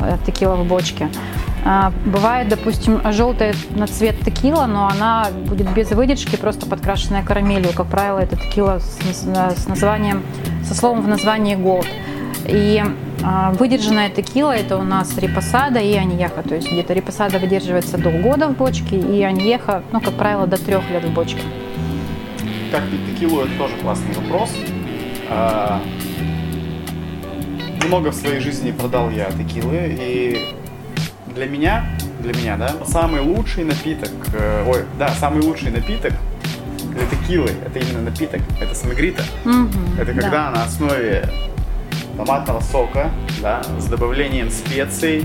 э, 0.00 0.16
текила 0.26 0.56
в 0.56 0.66
бочке. 0.66 1.08
А, 1.64 1.92
бывает, 2.06 2.48
допустим, 2.48 3.00
желтая 3.12 3.54
на 3.70 3.86
цвет 3.86 4.18
текила, 4.20 4.66
но 4.66 4.88
она 4.88 5.28
будет 5.46 5.72
без 5.72 5.90
выдержки, 5.90 6.36
просто 6.36 6.66
подкрашенная 6.66 7.22
карамелью. 7.22 7.72
Как 7.74 7.86
правило, 7.86 8.18
это 8.18 8.36
текила 8.36 8.78
с, 8.78 8.98
с 9.12 9.66
названием, 9.66 10.22
со 10.64 10.74
словом 10.74 11.02
в 11.02 11.08
названии 11.08 11.56
gold. 11.56 11.86
И 12.46 12.82
а, 13.22 13.52
выдержанная 13.52 14.10
текила 14.10 14.52
это 14.52 14.76
у 14.78 14.82
нас 14.82 15.16
репосада 15.18 15.80
и 15.80 15.94
аньеха. 15.94 16.42
То 16.42 16.54
есть 16.54 16.70
где-то 16.70 16.94
репосада 16.94 17.38
выдерживается 17.38 17.98
до 17.98 18.10
года 18.10 18.48
в 18.48 18.56
бочке, 18.56 18.98
и 18.98 19.22
аньеха, 19.22 19.82
ну, 19.92 20.00
как 20.00 20.14
правило, 20.14 20.46
до 20.46 20.56
трех 20.56 20.88
лет 20.90 21.04
в 21.04 21.12
бочке 21.12 21.42
как 22.70 22.88
пить 22.88 23.00
текилу, 23.06 23.40
это 23.40 23.50
тоже 23.58 23.74
классный 23.82 24.14
вопрос. 24.14 24.50
А, 25.28 25.80
много 27.86 28.10
в 28.10 28.14
своей 28.14 28.40
жизни 28.40 28.70
продал 28.70 29.10
я 29.10 29.30
текилы, 29.32 29.96
и 30.00 30.54
для 31.40 31.48
меня, 31.48 31.86
для 32.20 32.34
меня, 32.34 32.58
да, 32.58 32.74
самый 32.84 33.22
лучший 33.22 33.64
напиток, 33.64 34.10
э, 34.34 34.62
ой, 34.68 34.84
да, 34.98 35.08
самый 35.08 35.40
лучший 35.40 35.70
напиток 35.70 36.12
для 36.92 37.06
текилы, 37.06 37.50
это 37.64 37.78
именно 37.78 38.02
напиток, 38.02 38.42
это 38.60 38.74
самогрита. 38.74 39.22
Mm-hmm, 39.46 40.02
это 40.02 40.12
когда 40.12 40.30
да. 40.30 40.50
на 40.50 40.64
основе 40.64 41.24
томатного 42.14 42.60
сока, 42.60 43.10
да, 43.40 43.62
с 43.78 43.86
добавлением 43.86 44.50
специй 44.50 45.24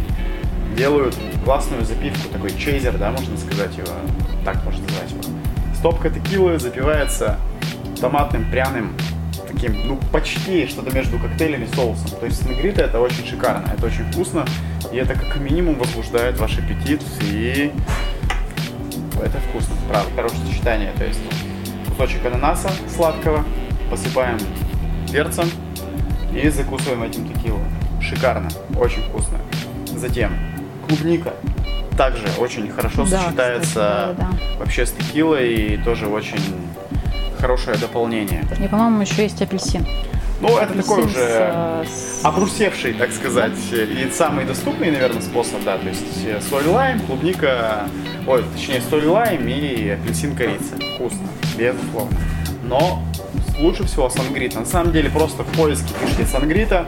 делают 0.78 1.18
классную 1.44 1.84
запивку, 1.84 2.30
такой 2.30 2.52
чейзер, 2.52 2.98
да, 2.98 3.12
можно 3.12 3.38
сказать 3.38 3.76
его, 3.76 3.92
так 4.46 4.64
можно 4.64 4.84
назвать 4.84 5.12
его 5.12 5.22
Стопка 5.76 6.10
текилы 6.10 6.58
запивается 6.60 7.38
томатным, 8.00 8.50
пряным, 8.50 8.94
таким, 9.48 9.88
ну, 9.88 10.00
почти 10.12 10.68
что-то 10.68 10.94
между 10.94 11.20
коктейлем 11.20 11.64
и 11.64 11.68
соусом. 11.68 12.10
То 12.20 12.26
есть 12.26 12.44
снегрита 12.44 12.82
это 12.82 13.00
очень 13.00 13.26
шикарно, 13.26 13.72
это 13.76 13.86
очень 13.86 14.10
вкусно, 14.12 14.46
и 14.92 14.98
это 14.98 15.14
как 15.14 15.38
минимум 15.38 15.76
возбуждает 15.76 16.38
ваш 16.40 16.58
аппетит, 16.58 17.02
и 17.22 17.72
это 19.24 19.40
вкусно, 19.50 19.76
правда, 19.90 20.10
хорошее 20.16 20.40
сочетание. 20.48 20.92
То 20.98 21.06
есть 21.06 21.20
кусочек 21.88 22.26
ананаса 22.26 22.70
сладкого 22.94 23.44
посыпаем 23.90 24.38
перцем 25.12 25.50
и 26.34 26.50
закусываем 26.50 27.04
этим 27.04 27.28
текилу. 27.28 27.60
Шикарно, 28.02 28.50
очень 28.78 29.02
вкусно. 29.04 29.40
Затем 29.96 30.32
клубника 30.88 31.34
также 31.98 32.28
очень 32.40 32.70
хорошо 32.70 33.06
да, 33.06 33.22
сочетается 33.24 34.14
кстати, 34.14 34.18
да, 34.18 34.28
да. 34.32 34.60
вообще 34.60 34.86
с 34.86 34.92
текилой 34.92 35.54
и 35.54 35.78
тоже 35.78 36.08
очень 36.08 36.40
хорошее 37.46 37.78
дополнение. 37.78 38.44
И, 38.60 38.68
по-моему, 38.68 39.02
еще 39.02 39.22
есть 39.22 39.40
апельсин. 39.40 39.86
Ну, 40.42 40.58
апельсин 40.58 40.80
это 40.80 40.82
такой 40.82 41.06
уже 41.06 41.20
э, 41.20 41.86
с... 41.86 42.26
обрусевший, 42.26 42.94
так 42.94 43.12
сказать, 43.12 43.54
и 43.72 44.10
самый 44.12 44.46
доступный, 44.46 44.90
наверное, 44.90 45.22
способ, 45.22 45.64
да, 45.64 45.78
то 45.78 45.88
есть 45.88 46.26
э, 46.26 46.42
соль 46.50 46.66
лайм, 46.66 47.02
клубника, 47.02 47.88
ой, 48.26 48.44
точнее, 48.56 48.82
соль 48.90 49.06
лайм 49.06 49.48
и 49.48 49.90
апельсин 49.90 50.36
корица. 50.36 50.76
Вкусно, 50.96 51.28
безусловно. 51.56 52.18
Но 52.64 53.04
лучше 53.60 53.84
всего 53.84 54.10
сангрит. 54.10 54.56
На 54.56 54.66
самом 54.66 54.92
деле, 54.92 55.12
просто 55.12 55.44
в 55.44 55.48
поиске 55.56 55.94
пишите 56.02 56.26
сангрита, 56.26 56.88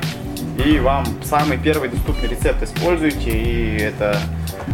и 0.66 0.80
вам 0.80 1.06
самый 1.24 1.60
первый 1.60 1.90
доступный 1.90 2.30
рецепт 2.30 2.64
используйте, 2.64 3.30
и 3.30 3.78
это 3.78 4.20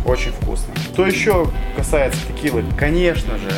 очень 0.05 0.31
вкусно. 0.31 0.73
Что 0.93 1.05
еще 1.05 1.45
касается 1.75 2.19
текилы, 2.29 2.63
конечно 2.77 3.37
же, 3.37 3.51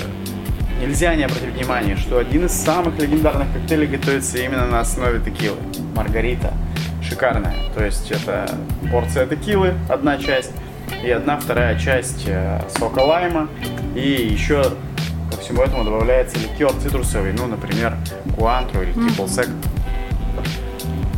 нельзя 0.80 1.16
не 1.16 1.24
обратить 1.24 1.54
внимание, 1.54 1.96
что 1.96 2.18
один 2.18 2.46
из 2.46 2.52
самых 2.52 3.00
легендарных 3.00 3.48
коктейлей 3.54 3.88
готовится 3.88 4.38
именно 4.38 4.66
на 4.66 4.80
основе 4.82 5.20
текилы. 5.20 5.58
Маргарита. 5.96 6.54
Шикарная. 7.02 7.56
То 7.76 7.86
есть 7.86 8.12
это 8.12 8.50
порция 8.92 9.28
текилы, 9.28 9.74
одна 9.90 10.18
часть, 10.18 10.52
и 11.04 11.10
одна 11.10 11.38
вторая 11.38 11.78
часть 11.78 12.24
э, 12.28 12.62
сока 12.78 13.00
лайма. 13.00 13.48
И 13.96 14.28
еще 14.32 14.64
ко 15.32 15.38
всему 15.40 15.62
этому 15.62 15.84
добавляется 15.84 16.38
ликер 16.40 16.74
цитрусовый, 16.74 17.34
ну, 17.34 17.48
например, 17.48 17.96
куантру 18.36 18.82
или 18.82 18.94
sec. 18.94 19.50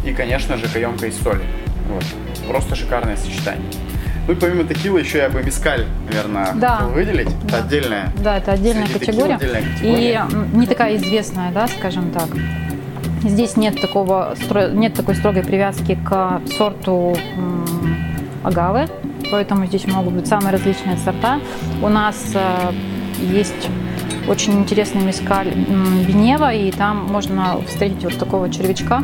И, 0.06 0.14
конечно 0.14 0.58
же, 0.58 0.68
каемка 0.68 1.08
из 1.08 1.18
соли. 1.22 1.44
Вот. 1.90 2.04
Просто 2.48 2.76
шикарное 2.76 3.18
сочетание. 3.18 3.70
Ну 4.28 4.34
и 4.34 4.36
помимо 4.36 4.66
текилы 4.66 5.00
еще 5.00 5.20
я 5.20 5.30
бы 5.30 5.42
мискаль, 5.42 5.86
наверное, 6.08 6.54
да. 6.56 6.82
выделить. 6.94 7.30
Да. 7.44 7.48
Это 7.48 7.66
отдельная. 7.66 8.12
Да, 8.22 8.38
это 8.38 8.52
отдельная 8.52 8.88
категория. 8.88 9.36
Отдельная 9.36 9.62
категория. 9.62 10.28
И 10.54 10.58
не 10.58 10.68
такая 10.68 10.98
известная, 10.98 11.52
да, 11.54 11.68
скажем 11.68 12.12
так. 12.12 12.28
Здесь 13.24 13.56
нет 13.56 13.80
такого 13.80 14.36
нет 14.74 14.94
такой 14.94 15.16
строгой 15.16 15.44
привязки 15.44 15.98
к 16.06 16.42
сорту 16.58 17.16
агавы, 18.44 18.88
поэтому 19.32 19.66
здесь 19.66 19.88
могут 19.88 20.14
быть 20.14 20.28
самые 20.28 20.52
различные 20.52 20.98
сорта. 20.98 21.40
У 21.82 21.90
нас 21.90 22.32
э, 22.34 22.72
есть 23.20 23.70
очень 24.28 24.54
интересный 24.60 25.02
мискаль 25.02 25.52
Бенева, 26.08 26.54
и 26.54 26.72
там 26.72 27.08
можно 27.08 27.58
встретить 27.66 28.04
вот 28.04 28.18
такого 28.18 28.50
червячка. 28.50 29.04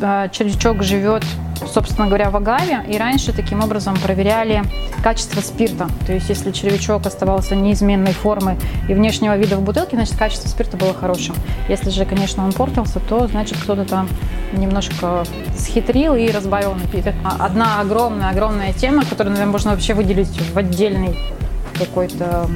Э, 0.00 0.28
червячок 0.30 0.82
живет 0.82 1.24
собственно 1.66 2.06
говоря, 2.06 2.30
в 2.30 2.36
агаве. 2.36 2.84
И 2.88 2.96
раньше 2.96 3.32
таким 3.32 3.62
образом 3.62 3.96
проверяли 3.98 4.62
качество 5.02 5.40
спирта. 5.40 5.88
То 6.06 6.12
есть 6.12 6.28
если 6.28 6.50
червячок 6.50 7.06
оставался 7.06 7.56
неизменной 7.56 8.12
формы 8.12 8.56
и 8.88 8.94
внешнего 8.94 9.36
вида 9.36 9.56
в 9.56 9.62
бутылке, 9.62 9.96
значит 9.96 10.16
качество 10.16 10.48
спирта 10.48 10.76
было 10.76 10.94
хорошим. 10.94 11.34
Если 11.68 11.90
же, 11.90 12.04
конечно, 12.04 12.44
он 12.44 12.52
портился, 12.52 13.00
то 13.00 13.26
значит 13.26 13.58
кто-то 13.58 13.84
там 13.84 14.08
немножко 14.52 15.24
схитрил 15.56 16.14
и 16.14 16.30
разбавил 16.30 16.74
напиток. 16.74 17.14
А 17.24 17.44
одна 17.44 17.80
огромная-огромная 17.80 18.72
тема, 18.72 19.04
которую, 19.04 19.32
наверное, 19.32 19.52
можно 19.52 19.70
вообще 19.70 19.94
выделить 19.94 20.40
в 20.52 20.58
отдельный 20.58 21.16
какой-то... 21.78 22.48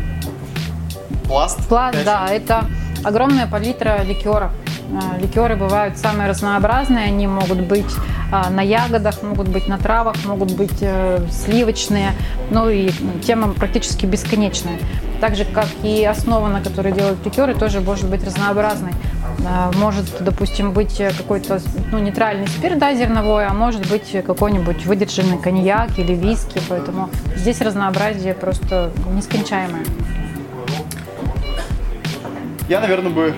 Пласт? 1.26 1.66
Пласт, 1.68 1.96
да. 2.04 2.28
Это 2.28 2.66
огромная 3.02 3.46
палитра 3.46 4.02
ликеров. 4.02 4.50
А, 4.92 5.18
ликеры 5.18 5.56
бывают 5.56 5.98
самые 5.98 6.28
разнообразные, 6.28 7.06
они 7.06 7.26
могут 7.26 7.60
быть 7.60 7.92
а, 8.30 8.50
на 8.50 8.60
ягодах, 8.60 9.22
могут 9.22 9.48
быть 9.48 9.66
на 9.66 9.78
травах, 9.78 10.16
могут 10.24 10.52
быть 10.52 10.78
э, 10.82 11.26
сливочные, 11.30 12.12
ну 12.50 12.68
и 12.68 12.90
тема 13.26 13.54
практически 13.54 14.06
бесконечная. 14.06 14.78
Так 15.20 15.36
же, 15.36 15.44
как 15.44 15.68
и 15.82 16.04
основа, 16.04 16.48
на 16.48 16.60
которой 16.60 16.92
делают 16.92 17.24
ликеры, 17.24 17.54
тоже 17.54 17.80
может 17.80 18.10
быть 18.10 18.24
разнообразной. 18.24 18.92
А, 19.46 19.72
может, 19.76 20.06
допустим, 20.20 20.72
быть 20.72 21.00
какой-то 21.16 21.60
ну, 21.90 21.98
нейтральный 21.98 22.46
спирт, 22.46 22.78
да, 22.78 22.94
зерновой, 22.94 23.46
а 23.46 23.54
может 23.54 23.88
быть 23.88 24.14
какой-нибудь 24.24 24.84
выдержанный 24.84 25.38
коньяк 25.38 25.98
или 25.98 26.12
виски, 26.12 26.60
поэтому 26.68 27.08
здесь 27.36 27.60
разнообразие 27.60 28.34
просто 28.34 28.92
нескончаемое. 29.14 29.84
Я, 32.68 32.80
наверное, 32.80 33.10
бы 33.10 33.34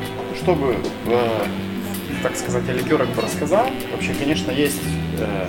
чтобы, 0.47 0.77
э, 1.07 1.45
так 2.23 2.37
сказать, 2.37 2.69
о 2.69 2.73
ликерах 2.73 3.09
бы 3.09 3.21
рассказал, 3.21 3.67
вообще, 3.91 4.15
конечно, 4.15 4.53
есть 4.53 4.81
э, 5.19 5.47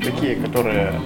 такие, 0.00 0.36
которые 0.36 1.00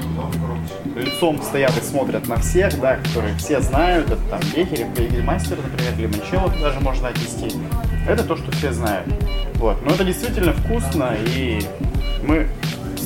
лицом 0.95 1.41
стоят 1.41 1.75
и 1.79 1.81
смотрят 1.81 2.29
на 2.29 2.37
всех, 2.37 2.79
да, 2.79 2.97
которые 2.97 3.35
все 3.37 3.59
знают, 3.63 4.11
это 4.11 4.21
там 4.29 4.41
Бехер, 4.55 4.87
Бегельмастер, 4.89 5.57
например, 5.57 5.97
Лимончелло 6.13 6.53
даже 6.61 6.79
можно 6.81 7.09
отнести. 7.09 7.57
Это 8.07 8.23
то, 8.23 8.37
что 8.37 8.53
все 8.53 8.71
знают. 8.71 9.09
Вот. 9.55 9.83
Но 9.87 9.95
это 9.95 10.05
действительно 10.05 10.53
вкусно, 10.53 11.17
и 11.35 11.63
мы 12.23 12.49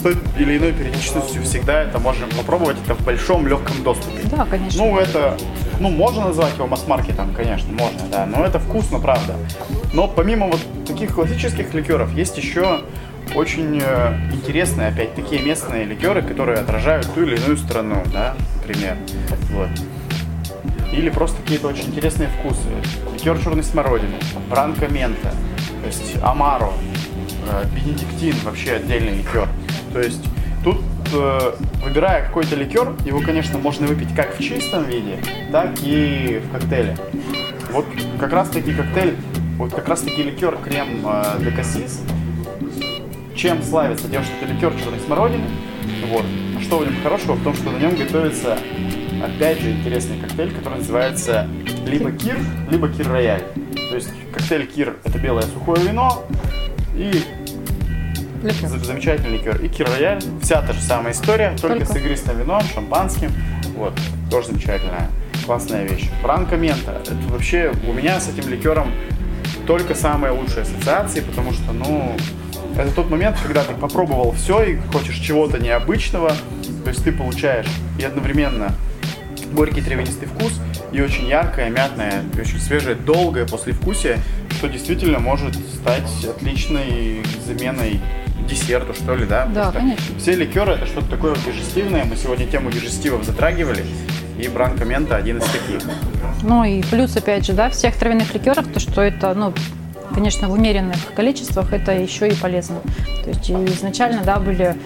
той 0.06 0.16
или 0.38 0.56
иной 0.56 0.72
периодичностью 0.72 1.42
всегда 1.42 1.82
это 1.82 1.98
можем 1.98 2.28
попробовать, 2.30 2.76
это 2.84 2.94
в 2.94 3.04
большом 3.04 3.46
легком 3.48 3.82
доступе. 3.82 4.22
Да, 4.30 4.46
конечно. 4.48 4.84
Ну, 4.84 4.98
это 4.98 5.36
ну, 5.80 5.90
можно 5.90 6.26
назвать 6.26 6.54
его 6.54 6.68
масс-маркетом, 6.68 7.34
конечно, 7.34 7.72
можно, 7.72 8.02
да, 8.10 8.24
но 8.24 8.44
это 8.44 8.60
вкусно, 8.60 9.00
правда. 9.00 9.34
Но 9.92 10.06
помимо 10.06 10.46
вот 10.46 10.60
таких 10.86 11.12
классических 11.12 11.74
ликеров, 11.74 12.12
есть 12.14 12.38
еще 12.38 12.82
очень 13.34 13.80
э, 13.82 14.30
интересные, 14.32 14.88
опять 14.88 15.14
такие 15.16 15.42
местные 15.42 15.84
ликеры, 15.84 16.22
которые 16.22 16.58
отражают 16.58 17.12
ту 17.12 17.24
или 17.24 17.36
иную 17.36 17.56
страну, 17.56 18.04
да, 18.12 18.36
например. 18.56 18.96
Вот. 19.50 19.68
или 20.92 21.10
просто 21.10 21.42
какие-то 21.42 21.66
очень 21.66 21.88
интересные 21.88 22.28
вкусы. 22.28 22.68
Ликер 23.14 23.38
черной 23.42 23.64
смородины, 23.64 24.14
бранко 24.48 24.86
мента, 24.86 25.32
то 25.80 25.86
есть 25.86 26.14
амаро, 26.22 26.72
бенедиктин, 27.74 28.34
вообще 28.44 28.72
отдельный 28.72 29.18
ликер. 29.18 29.48
То 29.92 30.00
есть 30.00 30.22
тут 30.64 30.80
э, 31.12 31.54
выбирая 31.84 32.26
какой-то 32.26 32.56
ликер, 32.56 32.92
его, 33.04 33.20
конечно, 33.20 33.58
можно 33.58 33.86
выпить 33.86 34.14
как 34.14 34.38
в 34.38 34.42
чистом 34.42 34.84
виде, 34.84 35.18
так 35.52 35.70
и 35.82 36.42
в 36.44 36.52
коктейле. 36.52 36.96
Вот 37.72 37.86
как 38.18 38.32
раз 38.32 38.48
таки 38.48 38.72
коктейль, 38.72 39.16
вот 39.58 39.72
как 39.72 39.88
раз 39.88 40.00
таки 40.00 40.22
ликер 40.22 40.58
крем 40.64 41.04
э, 41.04 41.50
кассис, 41.56 42.02
чем 43.34 43.62
славится 43.62 44.08
тем, 44.08 44.22
что 44.24 44.32
это 44.42 44.52
ликер 44.52 44.72
черной 44.82 45.00
смородины. 45.00 45.44
Вот. 46.08 46.24
Что 46.62 46.78
в 46.78 46.84
нем 46.84 46.94
хорошего? 47.02 47.34
В 47.34 47.44
том, 47.44 47.54
что 47.54 47.70
на 47.70 47.78
нем 47.78 47.94
готовится, 47.94 48.58
опять 49.22 49.60
же, 49.60 49.70
интересный 49.70 50.18
коктейль, 50.18 50.52
который 50.52 50.78
называется 50.78 51.46
либо 51.86 52.10
кир, 52.10 52.38
либо 52.70 52.88
кир 52.88 53.08
рояль. 53.08 53.44
То 53.90 53.94
есть 53.94 54.10
коктейль 54.32 54.66
кир– 54.66 54.96
это 55.04 55.18
белое 55.18 55.44
сухое 55.44 55.82
вино 55.86 56.24
и 56.96 57.22
Ликер. 58.42 58.68
замечательный 58.68 59.38
ликер. 59.38 59.60
И 59.62 59.68
кир 59.68 59.88
рояль– 59.88 60.22
вся 60.42 60.62
та 60.62 60.72
же 60.72 60.80
самая 60.80 61.12
история, 61.12 61.56
только, 61.60 61.78
Только. 61.78 61.92
с 61.92 61.96
игристым 61.96 62.38
вином, 62.38 62.62
шампанским. 62.74 63.32
Вот, 63.76 63.92
тоже 64.30 64.48
замечательная, 64.48 65.10
классная 65.44 65.84
вещь. 65.86 66.08
Франко 66.22 66.56
мента– 66.56 67.02
это 67.02 67.14
вообще 67.28 67.72
у 67.86 67.92
меня 67.92 68.20
с 68.20 68.28
этим 68.28 68.48
ликером 68.48 68.92
только 69.66 69.94
самые 69.94 70.32
лучшие 70.32 70.62
ассоциации, 70.62 71.20
потому 71.20 71.52
что, 71.52 71.72
ну, 71.72 72.14
это 72.78 72.90
тот 72.94 73.10
момент, 73.10 73.36
когда 73.42 73.64
ты 73.64 73.74
попробовал 73.74 74.32
все 74.32 74.62
и 74.62 74.76
хочешь 74.92 75.16
чего-то 75.16 75.58
необычного, 75.58 76.32
то 76.84 76.90
есть 76.90 77.02
ты 77.02 77.10
получаешь 77.10 77.66
и 77.98 78.04
одновременно 78.04 78.72
горький 79.52 79.80
травянистый 79.80 80.28
вкус, 80.28 80.52
и 80.92 81.00
очень 81.00 81.28
яркое, 81.28 81.70
мятное, 81.70 82.24
и 82.36 82.40
очень 82.40 82.60
свежее, 82.60 82.94
долгое 82.94 83.46
послевкусие, 83.46 84.18
что 84.50 84.68
действительно 84.68 85.18
может 85.18 85.54
стать 85.54 86.24
отличной 86.24 87.22
заменой 87.46 88.00
десерту, 88.48 88.94
что 88.94 89.14
ли, 89.14 89.26
да? 89.26 89.46
Да, 89.46 89.66
Потому 89.66 89.90
конечно. 89.90 90.18
Все 90.18 90.34
ликеры 90.34 90.72
это 90.72 90.86
что-то 90.86 91.08
такое 91.08 91.34
вот 91.34 91.44
дижестивное. 91.44 92.04
Мы 92.04 92.16
сегодня 92.16 92.46
тему 92.46 92.70
дижестивов 92.70 93.24
затрагивали, 93.24 93.84
и 94.38 94.48
Бранко 94.48 94.84
Мента 94.84 95.16
один 95.16 95.38
из 95.38 95.44
таких. 95.44 95.80
Ну 96.42 96.64
и 96.64 96.82
плюс, 96.82 97.16
опять 97.16 97.44
же, 97.44 97.52
да, 97.52 97.70
всех 97.70 97.96
травяных 97.96 98.32
ликеров, 98.34 98.66
то, 98.68 98.80
что 98.80 99.02
это, 99.02 99.34
ну, 99.34 99.52
конечно, 100.14 100.48
в 100.48 100.52
умеренных 100.52 100.96
количествах 101.14 101.72
это 101.72 101.92
еще 101.92 102.28
и 102.28 102.34
полезно. 102.34 102.80
То 103.24 103.30
есть 103.30 103.50
изначально, 103.50 104.22
да, 104.24 104.38
были, 104.38 104.76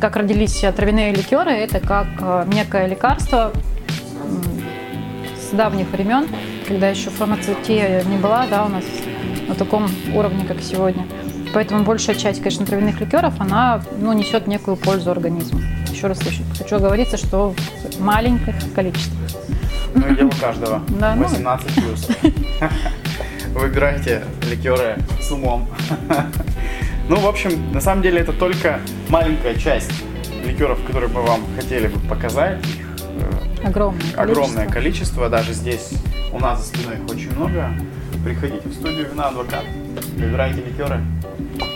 как 0.00 0.16
родились 0.16 0.64
травяные 0.76 1.12
ликеры, 1.12 1.50
это 1.50 1.80
как 1.80 2.06
э, 2.20 2.44
некое 2.52 2.86
лекарство 2.86 3.52
с 5.50 5.52
давних 5.52 5.90
времен, 5.90 6.26
когда 6.66 6.88
еще 6.88 7.10
фармацевтия 7.10 8.04
не 8.04 8.16
была, 8.16 8.46
да, 8.46 8.64
у 8.64 8.68
нас 8.68 8.84
на 9.48 9.54
таком 9.54 9.88
уровне, 10.14 10.44
как 10.46 10.60
сегодня. 10.62 11.06
Поэтому 11.52 11.82
большая 11.82 12.14
часть, 12.14 12.40
конечно, 12.40 12.64
травяных 12.64 13.00
ликеров, 13.00 13.34
она 13.40 13.82
ну, 13.98 14.12
несет 14.12 14.46
некую 14.46 14.76
пользу 14.76 15.10
организму. 15.10 15.60
Еще 15.90 16.06
раз 16.06 16.20
хочу- 16.58 16.76
оговориться, 16.76 17.16
что 17.16 17.54
в 17.96 18.00
маленьких 18.00 18.54
количествах. 18.74 19.18
Ну 19.94 20.06
и 20.06 20.14
дело 20.14 20.30
каждого. 20.40 20.82
Да, 21.00 21.16
ну. 21.16 21.24
18 21.24 21.74
плюс. 21.74 22.08
Выбирайте 23.48 24.22
ликеры 24.48 24.96
с 25.20 25.30
умом. 25.30 25.68
Ну, 27.08 27.16
в 27.16 27.26
общем, 27.26 27.72
на 27.72 27.80
самом 27.80 28.02
деле 28.02 28.20
это 28.20 28.32
только 28.32 28.78
маленькая 29.08 29.56
часть 29.56 29.90
ликеров, 30.46 30.78
которые 30.86 31.10
мы 31.10 31.22
вам 31.22 31.40
хотели 31.56 31.88
бы 31.88 31.98
показать. 32.08 32.64
Их 32.64 32.89
Огромное 33.64 34.00
количество. 34.00 34.22
огромное 34.22 34.66
количество. 34.68 35.28
Даже 35.28 35.52
здесь 35.52 35.90
у 36.32 36.38
нас 36.38 36.60
за 36.60 36.66
спиной 36.66 36.96
их 36.96 37.08
очень 37.10 37.34
много. 37.34 37.70
Приходите 38.24 38.68
в 38.68 38.72
студию 38.74 39.08
Вина 39.10 39.28
Адвокат, 39.28 39.64
выбирайте 40.16 40.62
ликеры 40.62 41.00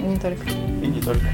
И 0.00 0.02
не 0.02 0.16
только. 0.16 0.46
и 0.48 0.86
не 0.86 1.00
только. 1.00 1.26